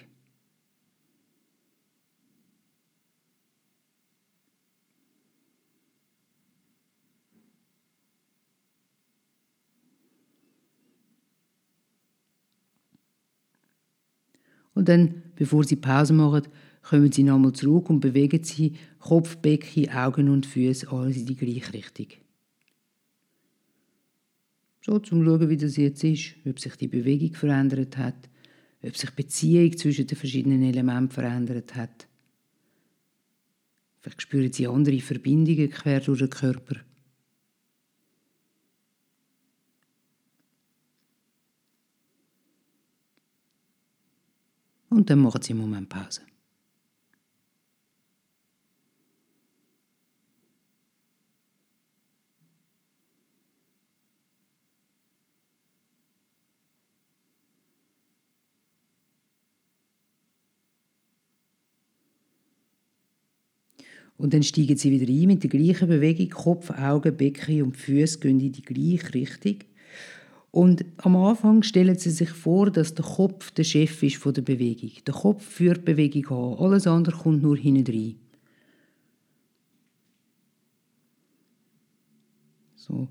Und 14.88 14.94
dann, 14.94 15.24
bevor 15.36 15.66
Sie 15.66 15.76
Pause 15.76 16.14
machen, 16.14 16.44
kommen 16.82 17.12
Sie 17.12 17.24
nochmal 17.24 17.52
zurück 17.52 17.90
und 17.90 18.00
bewegen 18.00 18.42
Sie 18.44 18.74
Kopf, 19.00 19.36
Becken, 19.38 19.90
Augen 19.90 20.30
und 20.30 20.46
Füße 20.46 20.90
alles 20.90 21.18
in 21.18 21.26
die 21.26 21.36
gleiche 21.36 21.74
Richtung. 21.74 22.08
So, 24.82 25.00
zum 25.00 25.26
schauen, 25.26 25.50
wie 25.50 25.58
das 25.58 25.76
jetzt 25.76 26.06
ist, 26.06 26.36
ob 26.46 26.58
sich 26.60 26.76
die 26.78 26.88
Bewegung 26.88 27.34
verändert 27.34 27.98
hat, 27.98 28.30
ob 28.82 28.96
sich 28.96 29.10
die 29.10 29.16
Beziehung 29.24 29.76
zwischen 29.76 30.08
den 30.08 30.18
verschiedenen 30.18 30.64
Elementen 30.64 31.10
verändert 31.10 31.76
hat. 31.76 32.08
Vielleicht 34.00 34.22
spüren 34.22 34.54
Sie 34.54 34.68
andere 34.68 35.00
Verbindungen 35.02 35.70
quer 35.70 36.00
durch 36.00 36.20
den 36.20 36.30
Körper. 36.30 36.78
Und 44.98 45.12
dann 45.12 45.20
machen 45.20 45.44
Sie 45.44 45.52
einen 45.54 45.62
Moment 45.62 45.90
Pause. 45.90 46.22
Und 64.18 64.34
dann 64.34 64.42
steigen 64.42 64.76
sie 64.76 64.90
wieder 64.90 65.08
ein 65.08 65.28
mit 65.28 65.44
der 65.44 65.50
gleichen 65.52 65.88
Bewegung. 65.88 66.30
Kopf, 66.30 66.72
Augen, 66.72 67.16
Becken 67.16 67.62
und 67.62 67.78
Füße 67.78 68.18
gehen 68.18 68.40
in 68.40 68.52
die 68.52 68.64
gleiche 68.64 69.14
Richtung. 69.14 69.58
Und 70.52 70.86
am 70.98 71.16
Anfang 71.16 71.62
stellen 71.62 71.98
Sie 71.98 72.10
sich 72.10 72.30
vor, 72.30 72.72
dass 72.72 72.94
der 72.94 73.06
Kopf 73.06 73.52
der 73.52 73.64
Chef 73.64 74.02
ist 74.02 74.18
von 74.18 74.34
der 74.34 74.42
Bewegung. 74.42 74.92
Der 75.06 75.14
Kopf 75.14 75.44
führt 75.44 75.86
Bewegung 75.86 76.28
an, 76.28 76.60
alles 76.60 76.88
andere 76.88 77.16
kommt 77.16 77.44
nur 77.44 77.58
hinten 77.58 77.92
rein. 77.92 78.16
So. 82.76 83.08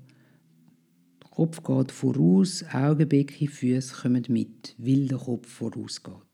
Der 1.21 1.29
Kopf 1.29 1.63
geht 1.63 1.91
voraus, 1.91 2.65
Augen, 2.73 3.07
Becken, 3.07 3.47
Füße 3.47 3.95
kommen 4.01 4.25
mit, 4.29 4.75
weil 4.77 5.07
der 5.07 5.19
Kopf 5.19 5.47
vorausgeht. 5.47 6.26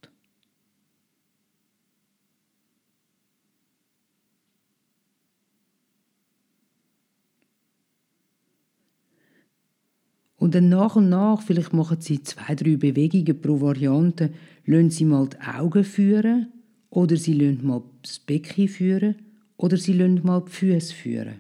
Und 10.44 10.56
dann 10.56 10.68
nach 10.68 10.98
und 10.98 11.08
nach, 11.08 11.42
vielleicht 11.42 11.72
machen 11.72 12.02
Sie 12.02 12.22
zwei, 12.22 12.54
drei 12.54 12.76
Bewegungen 12.76 13.40
pro 13.40 13.62
Variante, 13.62 14.30
lassen 14.66 14.90
Sie 14.90 15.06
mal 15.06 15.30
die 15.30 15.38
Augen 15.40 15.86
führen 15.86 16.52
oder 16.90 17.16
Sie 17.16 17.32
lassen 17.32 17.66
mal 17.66 17.82
das 18.02 18.20
Becken 18.20 18.68
führen 18.68 19.16
oder 19.56 19.78
Sie 19.78 19.94
lassen 19.94 20.20
mal 20.22 20.44
die 20.46 20.52
Füße 20.52 20.94
führen. 20.94 21.36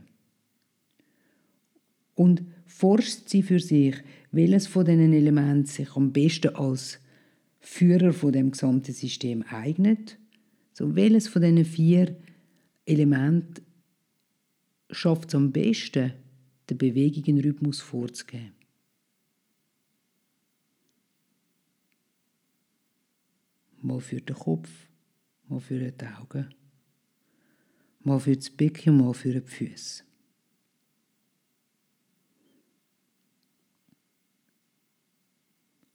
Und 2.15 2.43
forscht 2.65 3.27
Sie 3.27 3.43
für 3.43 3.59
sich, 3.59 3.95
welches 4.31 4.67
von 4.67 4.85
diesen 4.85 5.11
Elementen 5.11 5.65
sich 5.65 5.93
am 5.97 6.13
besten 6.13 6.55
als 6.55 6.97
Führer 7.59 8.13
von 8.13 8.31
dem 8.31 8.51
gesamten 8.51 8.93
System 8.93 9.43
eignet. 9.49 10.17
So 10.71 10.95
welches 10.95 11.27
von 11.27 11.41
diesen 11.41 11.65
vier 11.65 12.15
Elementen 12.85 13.65
schafft 14.91 15.27
es 15.27 15.35
am 15.35 15.51
besten, 15.51 16.13
der 16.69 16.75
Bewegung 16.75 17.25
einen 17.27 17.41
Rhythmus 17.41 17.81
vorzugeben. 17.81 18.62
Mal 23.83 23.99
für 23.99 24.21
den 24.21 24.35
Kopf, 24.35 24.69
mal 25.47 25.59
für 25.59 25.79
die 25.79 26.05
Augen, 26.05 26.53
mal 28.01 28.19
für 28.19 28.35
das 28.35 28.49
Becken, 28.49 28.97
mal 28.97 29.13
für 29.13 29.39
die 29.39 29.47
Füße. 29.47 30.03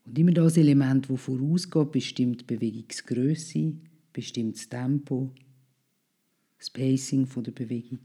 Und 0.05 0.19
immer 0.19 0.33
das 0.33 0.57
Element, 0.57 1.11
das 1.11 1.21
vorausgeht, 1.21 1.93
bestimmt 1.93 2.41
die 2.41 2.45
Bewegungsgröße, 2.55 3.75
bestimmt 4.13 4.57
das 4.57 4.69
Tempo, 4.69 5.31
das 6.57 6.71
Pacing 6.71 7.29
der 7.43 7.53
Bewegung. 7.53 7.99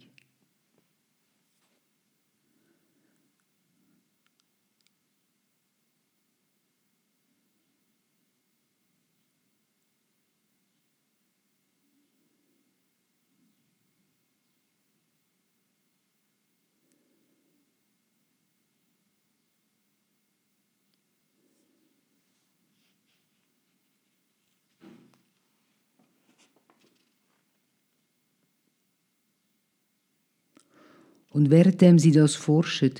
Und 31.33 31.49
währenddem 31.49 31.97
sie 31.97 32.11
das 32.11 32.35
forschen, 32.35 32.93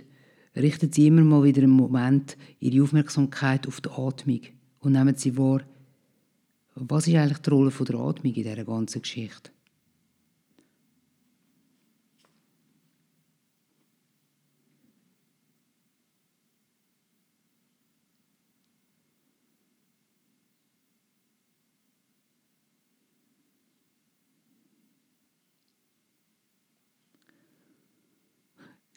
richten 0.56 0.92
sie 0.92 1.08
immer 1.08 1.22
mal 1.22 1.44
wieder 1.44 1.62
einen 1.62 1.72
Moment 1.72 2.36
ihre 2.60 2.84
Aufmerksamkeit 2.84 3.68
auf 3.68 3.80
die 3.80 3.90
Atmung 3.90 4.42
und 4.80 4.94
nehmen 4.94 5.16
sie 5.16 5.38
wahr, 5.38 5.62
was 6.76 7.08
ist 7.08 7.16
eigentlich 7.16 7.38
die 7.38 7.50
Rolle 7.52 7.72
der 7.72 7.96
Atmung 7.96 8.34
in 8.34 8.44
dieser 8.44 8.66
ganzen 8.66 9.04
Geschichte? 9.04 9.52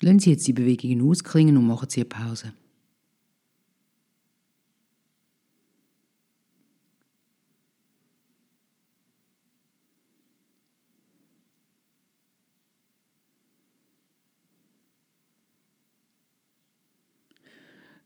Lassen 0.02 0.18
Sie 0.18 0.30
jetzt 0.30 0.46
die 0.46 0.52
Bewegungen 0.52 1.08
ausklingen 1.08 1.56
und 1.56 1.66
machen 1.66 1.88
Sie 1.88 2.00
eine 2.00 2.08
Pause. 2.08 2.52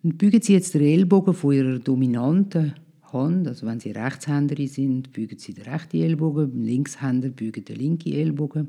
Und 0.02 0.16
bügen 0.16 0.40
Sie 0.40 0.54
jetzt 0.54 0.74
den 0.74 0.82
Ellbogen 0.82 1.34
von 1.34 1.52
Ihrer 1.52 1.78
dominanten 1.78 2.74
Hand, 3.12 3.48
also 3.48 3.66
wenn 3.66 3.80
Sie 3.80 3.90
Rechtshänderin 3.90 4.68
sind, 4.68 5.12
bügen 5.12 5.38
Sie 5.38 5.52
den 5.52 5.64
rechten 5.64 6.00
Ellbogen, 6.00 6.64
Linkshänder 6.64 7.28
bügen 7.28 7.64
den 7.64 7.76
linken 7.76 8.12
Ellbogen 8.12 8.68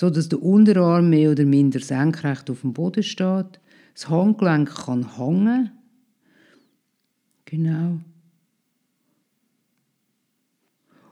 so 0.00 0.08
dass 0.08 0.30
der 0.30 0.42
Unterarm 0.42 1.10
mehr 1.10 1.32
oder 1.32 1.44
minder 1.44 1.78
senkrecht 1.78 2.48
auf 2.48 2.62
dem 2.62 2.72
Boden 2.72 3.02
steht. 3.02 3.60
Das 3.92 4.08
Handgelenk 4.08 4.74
kann 4.74 5.18
hängen. 5.18 5.72
Genau. 7.44 8.00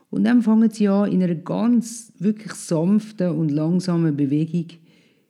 Und 0.08 0.24
dann 0.24 0.40
fangen 0.40 0.70
sie 0.70 0.88
an, 0.88 1.12
in 1.12 1.22
einer 1.22 1.34
ganz 1.34 2.14
wirklich 2.18 2.54
sanften 2.54 3.32
und 3.32 3.50
langsamen 3.50 4.16
Bewegung 4.16 4.68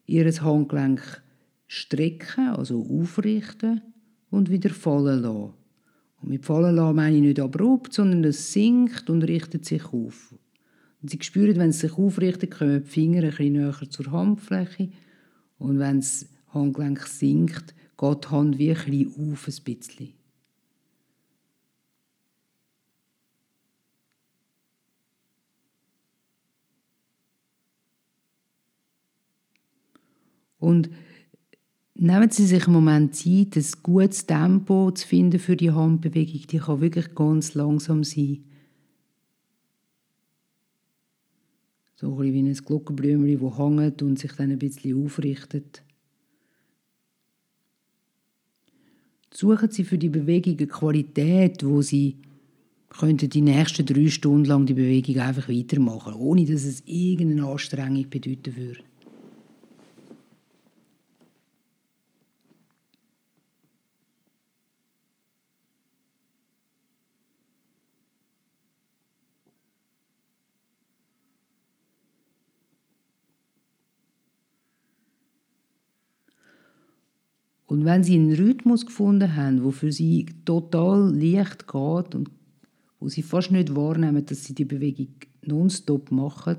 ihr 0.06 0.32
Handgelenk 0.32 1.20
strecken, 1.66 2.50
also 2.50 2.86
aufrichten 2.88 3.82
und 4.30 4.50
wieder 4.50 4.70
fallen 4.70 5.22
lassen. 5.22 5.54
Und 6.22 6.28
mit 6.28 6.44
fallen 6.44 6.76
lassen 6.76 6.94
meine 6.94 7.16
ich 7.16 7.22
nicht 7.22 7.40
abrupt, 7.40 7.92
sondern 7.92 8.22
es 8.22 8.52
sinkt 8.52 9.10
und 9.10 9.24
richtet 9.24 9.64
sich 9.64 9.84
auf. 9.92 10.32
Sie 11.02 11.18
spüren, 11.22 11.56
wenn 11.56 11.70
es 11.70 11.80
sich 11.80 11.92
aufrichtet, 11.92 12.50
kommen 12.50 12.82
die 12.82 12.88
Finger 12.88 13.22
ein 13.22 13.30
bisschen 13.30 13.52
näher 13.52 13.90
zur 13.90 14.10
Handfläche. 14.10 14.90
Und 15.58 15.78
wenn 15.78 16.00
das 16.00 16.26
Handgelenk 16.48 17.06
sinkt, 17.06 17.74
geht 17.96 18.24
die 18.24 18.28
Hand 18.28 18.58
wie 18.58 18.70
ein 18.70 18.76
bisschen 18.76 19.32
auf 19.32 19.48
ein 19.48 19.64
bisschen. 19.64 20.12
Und 30.58 30.90
Nehmen 32.00 32.30
Sie 32.30 32.46
sich 32.46 32.64
einen 32.64 32.74
Moment 32.74 33.16
Zeit, 33.16 33.56
ein 33.56 33.66
gutes 33.82 34.24
Tempo 34.24 34.92
zu 34.92 35.04
finden 35.04 35.40
für 35.40 35.56
die 35.56 35.72
Handbewegung. 35.72 36.46
Die 36.46 36.58
kann 36.58 36.80
wirklich 36.80 37.12
ganz 37.16 37.54
langsam 37.54 38.04
sein. 38.04 38.44
So 42.00 42.16
ein 42.20 42.32
wie 42.32 42.42
ein 42.42 42.54
Glockenblümchen, 42.54 43.40
das 43.40 43.58
hängt 43.58 44.02
und 44.02 44.20
sich 44.20 44.30
dann 44.34 44.52
ein 44.52 44.58
bisschen 44.60 45.04
aufrichtet. 45.04 45.82
Suchen 49.34 49.68
Sie 49.72 49.82
für 49.82 49.98
die 49.98 50.08
Bewegung 50.08 50.56
eine 50.56 50.68
Qualität, 50.68 51.66
wo 51.66 51.82
Sie 51.82 52.14
könnten 52.88 53.28
die 53.28 53.40
nächsten 53.40 53.84
drei 53.84 54.06
Stunden 54.06 54.44
lang 54.44 54.64
die 54.64 54.74
Bewegung 54.74 55.16
einfach 55.18 55.48
weitermachen, 55.48 56.14
ohne 56.14 56.44
dass 56.44 56.64
es 56.64 56.84
irgendeine 56.86 57.48
Anstrengung 57.48 58.08
bedeuten 58.08 58.56
würde. 58.56 58.87
Und 77.68 77.84
wenn 77.84 78.02
sie 78.02 78.14
einen 78.14 78.32
Rhythmus 78.32 78.86
gefunden 78.86 79.36
haben, 79.36 79.62
der 79.62 79.72
für 79.72 79.92
sie 79.92 80.24
total 80.46 81.14
leicht 81.14 81.68
geht 81.68 82.14
und 82.14 82.30
wo 82.98 83.08
sie 83.08 83.22
fast 83.22 83.50
nicht 83.50 83.76
wahrnehmen, 83.76 84.24
dass 84.24 84.44
sie 84.44 84.54
die 84.54 84.64
Bewegung 84.64 85.14
nonstop 85.42 86.10
machen, 86.10 86.56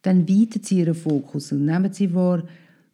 dann 0.00 0.26
weiten 0.26 0.62
sie 0.62 0.78
ihren 0.78 0.94
Fokus 0.94 1.52
und 1.52 1.66
nehmen 1.66 1.92
sie 1.92 2.14
wahr, 2.14 2.42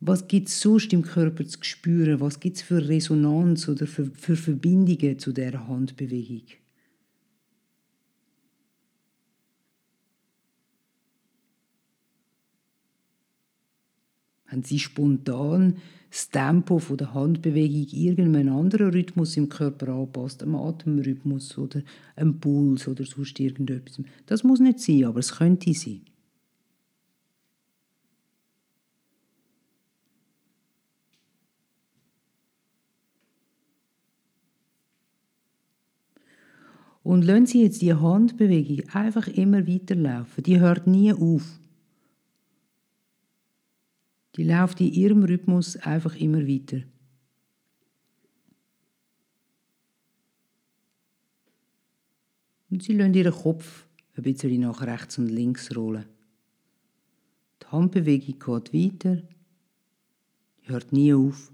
was 0.00 0.26
gibt 0.26 0.48
es 0.48 0.60
sonst 0.60 0.92
im 0.92 1.02
Körper 1.02 1.46
zu 1.46 1.58
spüren, 1.62 2.20
was 2.20 2.40
gibt 2.40 2.56
es 2.56 2.62
für 2.62 2.88
Resonanz 2.88 3.68
oder 3.68 3.86
für, 3.86 4.06
für 4.06 4.34
Verbindungen 4.34 5.20
zu 5.20 5.32
der 5.32 5.68
Handbewegung. 5.68 6.42
Wenn 14.50 14.62
sie 14.62 14.78
spontan 14.78 15.76
das 16.10 16.28
Tempo 16.28 16.80
der 16.96 17.14
Handbewegung 17.14 17.86
irgendeinem 17.92 18.56
anderen 18.56 18.90
Rhythmus 18.90 19.36
im 19.36 19.48
Körper 19.48 19.88
anpasst, 19.92 20.42
einem 20.42 20.56
Atemrhythmus 20.56 21.56
oder 21.56 21.82
einem 22.16 22.40
Puls 22.40 22.88
oder 22.88 23.04
sonst 23.04 23.38
irgendetwas. 23.38 24.00
Das 24.26 24.42
muss 24.42 24.58
nicht 24.58 24.80
sein, 24.80 25.04
aber 25.04 25.20
es 25.20 25.36
könnte 25.36 25.72
sein. 25.72 26.00
Und 37.02 37.22
lassen 37.22 37.46
Sie 37.46 37.62
jetzt 37.62 37.82
die 37.82 37.94
Handbewegung 37.94 38.88
einfach 38.90 39.26
immer 39.28 39.66
weiterlaufen. 39.66 40.44
Die 40.44 40.60
hört 40.60 40.86
nie 40.86 41.12
auf. 41.12 41.58
Die 44.40 44.46
läuft 44.46 44.80
in 44.80 44.90
ihrem 44.94 45.22
Rhythmus 45.22 45.76
einfach 45.76 46.16
immer 46.16 46.48
weiter. 46.48 46.80
Und 52.70 52.82
sie 52.82 52.94
lassen 52.94 53.12
ihren 53.12 53.34
Kopf 53.34 53.86
ein 54.16 54.22
bisschen 54.22 54.62
nach 54.62 54.80
rechts 54.80 55.18
und 55.18 55.28
links 55.28 55.76
rollen. 55.76 56.06
Die 57.62 57.66
Handbewegung 57.66 58.62
geht 58.62 58.72
weiter, 58.72 59.22
hört 60.62 60.90
nie 60.90 61.12
auf. 61.12 61.52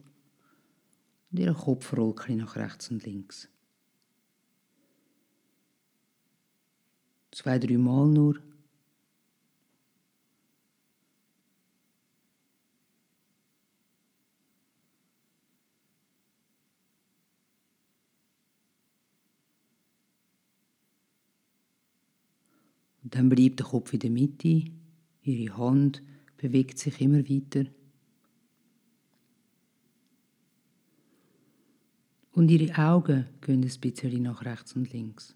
Und 1.33 1.41
ihr 1.41 1.55
Kopf 1.55 1.93
rollt 1.93 2.21
ein 2.29 2.37
nach 2.37 2.55
rechts 2.55 2.93
und 2.93 3.05
links. 3.05 3.49
Zwei, 7.33 7.59
drei 7.59 7.79
Mal 7.79 8.07
nur. 8.07 8.37
Und 8.37 8.57
dann 23.11 23.29
bleibt 23.29 23.61
der 23.61 23.67
Kopf 23.67 23.93
in 23.93 24.01
der 24.01 24.11
Mitte, 24.11 24.65
ihre 25.23 25.57
Hand 25.57 26.03
bewegt 26.37 26.79
sich 26.79 27.01
immer 27.01 27.29
weiter. 27.29 27.67
Und 32.33 32.51
ihre 32.51 32.77
Augen 32.77 33.27
gehen 33.41 33.63
ein 33.63 33.81
bisschen 33.81 34.23
nach 34.23 34.45
rechts 34.45 34.75
und 34.75 34.93
links. 34.93 35.35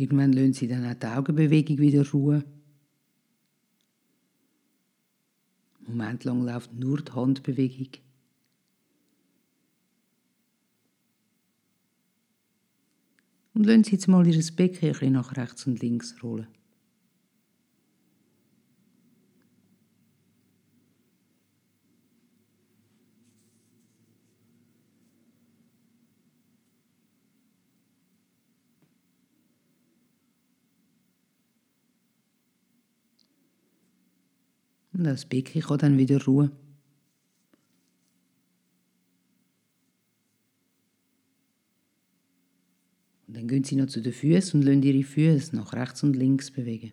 Irgendwann 0.00 0.32
lösen 0.32 0.54
sie 0.54 0.66
dann 0.66 0.86
auch 0.86 0.94
die 0.94 1.06
Augenbewegung 1.06 1.76
wieder 1.76 2.10
ruhen. 2.10 2.42
Moment 5.86 6.24
lang 6.24 6.42
läuft 6.42 6.72
nur 6.72 7.02
die 7.02 7.12
Handbewegung. 7.12 8.00
Und 13.52 13.66
lassen 13.66 13.84
Sie 13.84 13.92
jetzt 13.92 14.08
mal 14.08 14.26
Ihr 14.26 14.42
Becken 14.56 15.12
nach 15.12 15.36
rechts 15.36 15.66
und 15.66 15.82
links 15.82 16.16
rollen. 16.22 16.48
Und 35.00 35.06
das 35.06 35.24
Becken 35.24 35.62
kann 35.62 35.78
dann 35.78 35.96
wieder 35.96 36.22
ruhen. 36.26 36.50
Und 43.26 43.34
dann 43.34 43.48
gehen 43.48 43.64
Sie 43.64 43.76
noch 43.76 43.86
zu 43.86 44.02
den 44.02 44.12
Füßen 44.12 44.60
und 44.60 44.66
lassen 44.66 44.82
Ihre 44.82 45.02
Füße 45.02 45.56
nach 45.56 45.72
rechts 45.72 46.02
und 46.02 46.16
links 46.16 46.50
bewegen. 46.50 46.92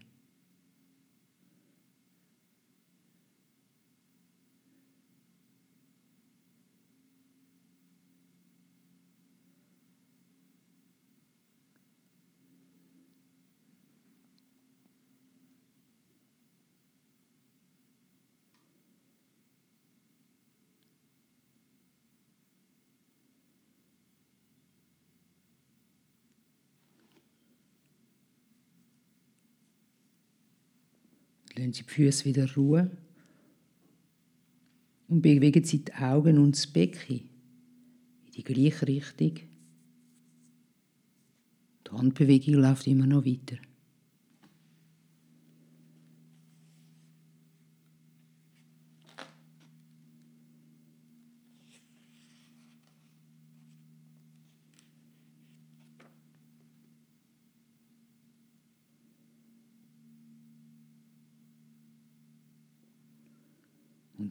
Lassen 31.58 31.74
Sie 31.74 31.84
die 31.84 31.90
Füße 31.90 32.26
wieder 32.26 32.54
ruhen 32.56 32.92
und 35.08 35.22
bewegen 35.22 35.64
Sie 35.64 35.84
die 35.84 35.94
Augen 35.94 36.38
und 36.38 36.56
das 36.56 36.68
Becken 36.68 37.30
in 38.26 38.32
die 38.36 38.44
gleiche 38.44 38.88
Richtung. 38.88 39.34
Die 41.86 41.92
Handbewegung 41.92 42.56
läuft 42.56 42.86
immer 42.86 43.08
noch 43.08 43.26
weiter. 43.26 43.58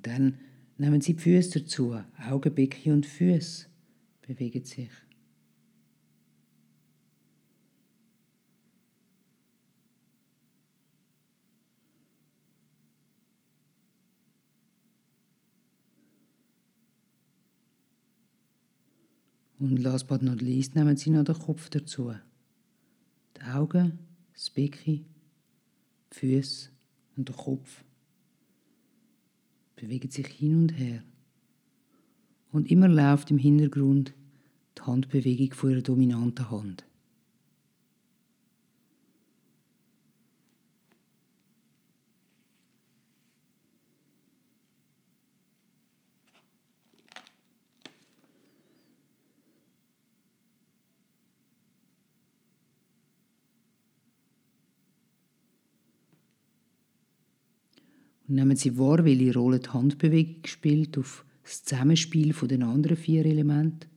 Dann 0.06 0.38
nehmen 0.78 1.00
Sie 1.00 1.14
die 1.16 1.20
Füße 1.20 1.62
dazu, 1.62 2.00
Augenbicke 2.16 2.92
und 2.92 3.04
Füße 3.04 3.66
bewegen 4.22 4.64
sich. 4.64 4.90
Und 19.58 19.78
last 19.78 20.06
but 20.06 20.22
not 20.22 20.40
least 20.40 20.76
nehmen 20.76 20.96
Sie 20.96 21.10
noch 21.10 21.24
den 21.24 21.36
Kopf 21.36 21.68
dazu. 21.68 22.14
Die 23.36 23.42
Augen, 23.42 23.98
das 24.34 24.50
Becken, 24.50 25.04
die 26.12 26.16
Füße 26.16 26.70
und 27.16 27.28
der 27.28 27.34
Kopf 27.34 27.82
bewegen 29.76 30.10
sich 30.10 30.26
hin 30.26 30.56
und 30.56 30.70
her. 30.70 31.02
Und 32.50 32.70
immer 32.70 32.88
läuft 32.88 33.30
im 33.30 33.38
Hintergrund 33.38 34.14
die 34.78 34.82
Handbewegung 34.82 35.52
von 35.52 35.70
ihrer 35.70 35.82
dominanten 35.82 36.50
Hand. 36.50 36.85
Und 58.28 58.34
nehmen 58.34 58.56
Sie 58.56 58.76
wahr, 58.76 59.04
welche 59.04 59.34
Rolle 59.34 59.60
die 59.60 59.70
Handbewegung 59.70 60.46
spielt 60.46 60.98
auf 60.98 61.24
das 61.44 61.64
Zusammenspiel 61.64 62.32
den 62.32 62.62
anderen 62.62 62.96
vier 62.96 63.24
Elementen. 63.24 63.88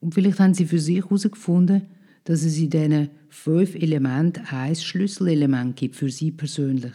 Und 0.00 0.14
vielleicht 0.14 0.40
haben 0.40 0.54
Sie 0.54 0.66
für 0.66 0.78
sich 0.78 0.96
herausgefunden, 0.96 1.86
dass 2.24 2.42
es 2.42 2.58
in 2.58 2.70
diesen 2.70 3.10
fünf 3.28 3.74
Elementen 3.74 4.44
ein 4.46 4.74
Schlüsselelement 4.74 5.76
gibt 5.76 5.96
für 5.96 6.10
Sie 6.10 6.30
persönlich. 6.30 6.94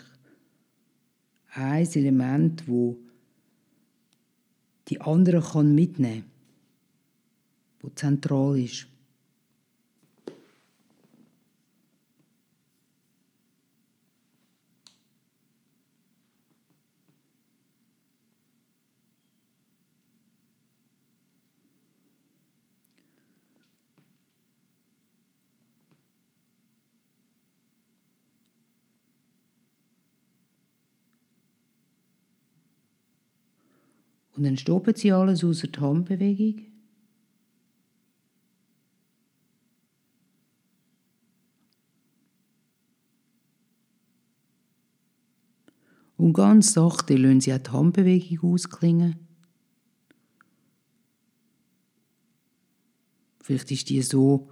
Ein 1.54 1.88
Element, 1.88 2.68
wo 2.68 3.00
die 4.88 5.02
anderen 5.02 5.44
kann 5.44 5.74
mitnehmen, 5.74 6.26
wo 7.80 7.90
zentral 7.90 8.60
ist. 8.60 8.88
Und 34.36 34.44
dann 34.44 34.58
stoppen 34.58 34.96
sie 34.96 35.12
alles 35.12 35.44
außer 35.44 35.68
die 35.68 35.80
Handbewegung. 35.80 36.66
Und 46.18 46.34
ganz 46.34 46.74
sachte 46.74 47.16
lassen 47.18 47.42
sie 47.42 47.54
auch 47.54 47.58
die 47.60 47.72
Handbewegung 47.72 48.54
ausklingen. 48.54 49.16
Vielleicht 53.42 53.70
ist 53.72 53.90
die 53.90 54.02
so 54.02 54.50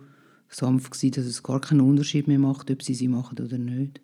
sanft 0.49 0.93
dass 0.93 1.25
es 1.25 1.41
gar 1.41 1.59
keinen 1.59 1.81
Unterschied 1.81 2.27
mehr 2.27 2.37
macht, 2.37 2.69
ob 2.69 2.83
sie 2.83 2.93
sie 2.93 3.07
machen 3.07 3.39
oder 3.39 3.57
nicht. 3.57 4.01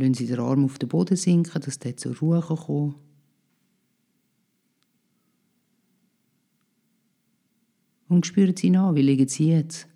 Lassen 0.00 0.14
Sie 0.14 0.26
den 0.26 0.40
Arm 0.40 0.64
auf 0.64 0.78
den 0.78 0.88
Boden 0.88 1.14
sinken, 1.14 1.60
dass 1.60 1.78
der 1.78 1.94
zur 1.94 2.16
Ruhe 2.16 2.40
kann. 2.40 2.94
Und 8.08 8.24
spüren 8.24 8.56
Sie 8.56 8.70
nach, 8.70 8.94
wie 8.94 9.02
liegen 9.02 9.28
Sie 9.28 9.48
jetzt? 9.48 9.86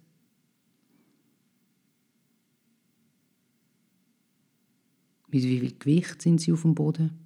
Mit 5.29 5.43
wie 5.43 5.61
viel 5.61 5.79
Gewicht 5.79 6.21
sind 6.21 6.39
Sie 6.39 6.53
auf 6.53 6.61
dem 6.63 6.75
Boden? 6.75 7.19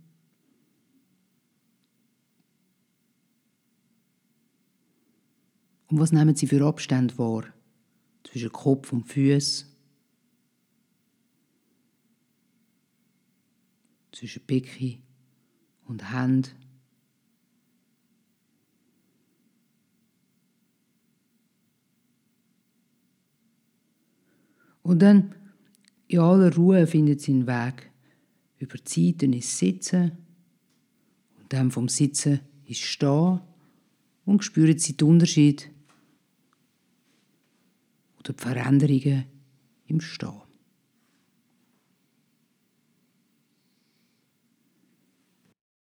Und 5.88 5.98
was 5.98 6.12
nehmen 6.12 6.36
Sie 6.36 6.46
für 6.46 6.64
Abstände 6.64 7.18
wahr? 7.18 7.42
Zwischen 8.22 8.52
Kopf 8.52 8.92
und 8.92 9.02
Füßen? 9.02 9.67
Zwischen 14.18 14.44
Becken 14.44 14.98
und 15.86 16.10
Hand. 16.10 16.56
Und 24.82 25.00
dann 25.02 25.34
in 26.08 26.18
aller 26.18 26.52
Ruhe 26.54 26.86
findet 26.86 27.20
sie 27.20 27.32
einen 27.32 27.46
Weg 27.46 27.92
über 28.58 28.76
die 28.76 29.12
Seiten 29.12 29.32
ins 29.34 29.56
Sitzen 29.56 30.18
und 31.38 31.52
dann 31.52 31.70
vom 31.70 31.88
Sitzen 31.88 32.40
ins 32.64 32.78
Stehen 32.78 33.40
und 34.24 34.42
spüren 34.42 34.78
sie 34.78 34.96
den 34.96 35.08
Unterschied 35.08 35.70
oder 38.18 38.32
die 38.32 38.42
Veränderungen 38.42 39.26
im 39.86 40.00
Stehen. 40.00 40.47